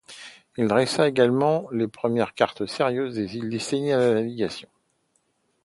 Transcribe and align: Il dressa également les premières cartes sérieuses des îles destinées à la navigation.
Il 0.57 0.67
dressa 0.67 1.07
également 1.07 1.67
les 1.71 1.87
premières 1.87 2.33
cartes 2.33 2.65
sérieuses 2.65 3.13
des 3.13 3.35
îles 3.37 3.51
destinées 3.51 3.93
à 3.93 3.99
la 3.99 4.13
navigation. 4.15 4.67